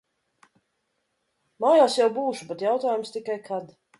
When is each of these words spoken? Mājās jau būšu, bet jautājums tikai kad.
Mājās 1.65 1.99
jau 1.99 2.09
būšu, 2.17 2.49
bet 2.53 2.65
jautājums 2.69 3.15
tikai 3.19 3.39
kad. 3.51 3.73